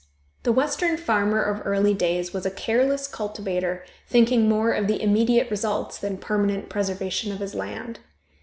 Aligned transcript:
The 0.41 0.51
Western 0.51 0.97
farmer 0.97 1.43
of 1.43 1.61
early 1.63 1.93
days 1.93 2.33
was 2.33 2.43
a 2.43 2.49
careless 2.49 3.07
cultivator, 3.07 3.85
thinking 4.07 4.49
more 4.49 4.71
of 4.71 4.87
the 4.87 4.99
immediate 4.99 5.51
results 5.51 5.99
than 5.99 6.17
permanent 6.17 6.69
preservation 6.69 7.31
of 7.31 7.37
his 7.37 7.53
land. 7.53 7.99